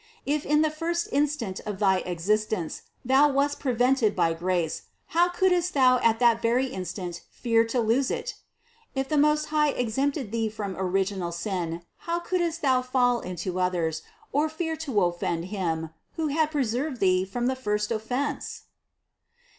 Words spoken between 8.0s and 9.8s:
it? If the Most High